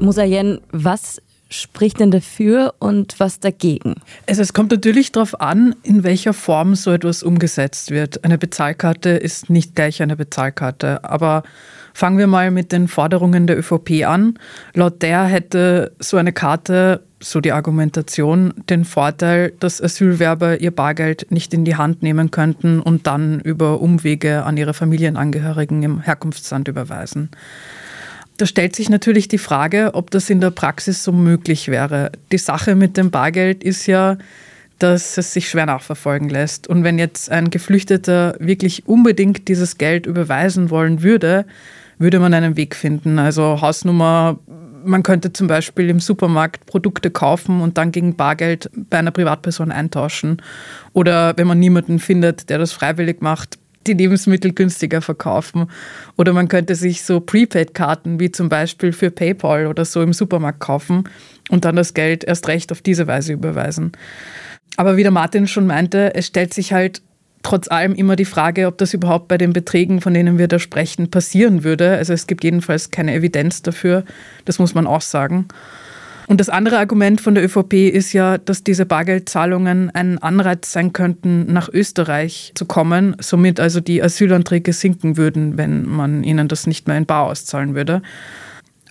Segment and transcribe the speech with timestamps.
[0.00, 3.96] Musayen, was spricht denn dafür und was dagegen?
[4.26, 8.24] Also es kommt natürlich darauf an, in welcher Form so etwas umgesetzt wird.
[8.24, 11.42] Eine Bezahlkarte ist nicht gleich eine Bezahlkarte, aber
[11.94, 14.38] fangen wir mal mit den Forderungen der ÖVP an.
[14.74, 21.30] Laut der hätte so eine Karte, so die Argumentation, den Vorteil, dass Asylwerber ihr Bargeld
[21.30, 26.68] nicht in die Hand nehmen könnten und dann über Umwege an ihre Familienangehörigen im Herkunftsland
[26.68, 27.30] überweisen.
[28.38, 32.12] Da stellt sich natürlich die Frage, ob das in der Praxis so möglich wäre.
[32.30, 34.16] Die Sache mit dem Bargeld ist ja,
[34.78, 36.68] dass es sich schwer nachverfolgen lässt.
[36.68, 41.46] Und wenn jetzt ein Geflüchteter wirklich unbedingt dieses Geld überweisen wollen würde,
[41.98, 43.18] würde man einen Weg finden.
[43.18, 44.38] Also Hausnummer,
[44.84, 49.72] man könnte zum Beispiel im Supermarkt Produkte kaufen und dann gegen Bargeld bei einer Privatperson
[49.72, 50.40] eintauschen.
[50.92, 55.70] Oder wenn man niemanden findet, der das freiwillig macht, die Lebensmittel günstiger verkaufen.
[56.16, 60.60] Oder man könnte sich so Prepaid-Karten wie zum Beispiel für PayPal oder so im Supermarkt
[60.60, 61.04] kaufen
[61.48, 63.92] und dann das Geld erst recht auf diese Weise überweisen.
[64.76, 67.02] Aber wie der Martin schon meinte, es stellt sich halt
[67.42, 70.58] trotz allem immer die Frage, ob das überhaupt bei den Beträgen, von denen wir da
[70.58, 71.96] sprechen, passieren würde.
[71.96, 74.04] Also es gibt jedenfalls keine Evidenz dafür,
[74.44, 75.46] das muss man auch sagen.
[76.28, 80.92] Und das andere Argument von der ÖVP ist ja, dass diese Bargeldzahlungen ein Anreiz sein
[80.92, 86.66] könnten, nach Österreich zu kommen, somit also die Asylanträge sinken würden, wenn man ihnen das
[86.66, 88.02] nicht mehr in Bar auszahlen würde.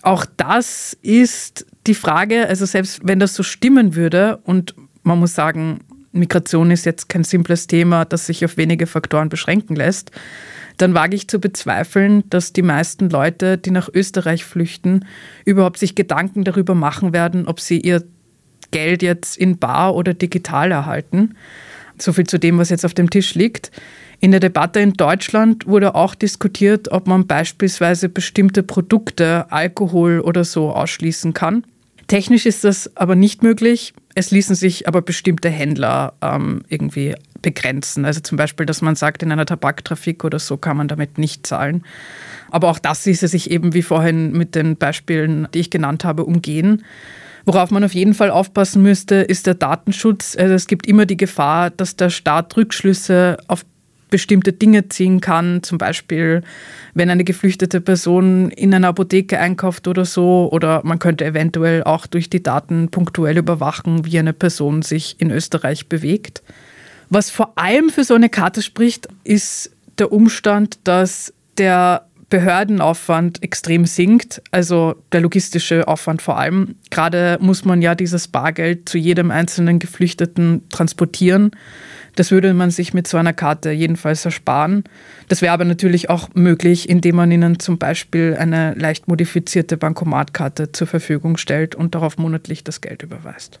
[0.02, 5.36] Auch das ist die Frage, also selbst wenn das so stimmen würde und man muss
[5.36, 5.78] sagen,
[6.10, 10.10] Migration ist jetzt kein simples Thema, das sich auf wenige Faktoren beschränken lässt,
[10.78, 15.04] dann wage ich zu bezweifeln, dass die meisten Leute, die nach Österreich flüchten,
[15.44, 18.04] überhaupt sich Gedanken darüber machen werden, ob sie ihr
[18.70, 21.34] Geld jetzt in bar oder digital erhalten.
[21.98, 23.70] So viel zu dem, was jetzt auf dem Tisch liegt.
[24.20, 30.44] In der Debatte in Deutschland wurde auch diskutiert, ob man beispielsweise bestimmte Produkte, Alkohol oder
[30.44, 31.64] so ausschließen kann.
[32.08, 33.94] Technisch ist das aber nicht möglich.
[34.14, 38.04] Es ließen sich aber bestimmte Händler ähm, irgendwie begrenzen.
[38.04, 41.46] Also zum Beispiel, dass man sagt, in einer Tabaktrafik oder so kann man damit nicht
[41.46, 41.84] zahlen.
[42.50, 46.24] Aber auch das ließe sich eben wie vorhin mit den Beispielen, die ich genannt habe,
[46.24, 46.84] umgehen.
[47.44, 50.36] Worauf man auf jeden Fall aufpassen müsste, ist der Datenschutz.
[50.36, 53.64] Also es gibt immer die Gefahr, dass der Staat Rückschlüsse auf
[54.10, 56.42] bestimmte Dinge ziehen kann, zum Beispiel
[56.94, 62.06] wenn eine geflüchtete Person in einer Apotheke einkauft oder so, oder man könnte eventuell auch
[62.06, 66.42] durch die Daten punktuell überwachen, wie eine Person sich in Österreich bewegt.
[67.10, 73.86] Was vor allem für so eine Karte spricht, ist der Umstand, dass der Behördenaufwand extrem
[73.86, 76.74] sinkt, also der logistische Aufwand vor allem.
[76.90, 81.52] Gerade muss man ja dieses Bargeld zu jedem einzelnen Geflüchteten transportieren.
[82.16, 84.84] Das würde man sich mit so einer Karte jedenfalls ersparen.
[85.28, 90.72] Das wäre aber natürlich auch möglich, indem man ihnen zum Beispiel eine leicht modifizierte Bankomatkarte
[90.72, 93.60] zur Verfügung stellt und darauf monatlich das Geld überweist.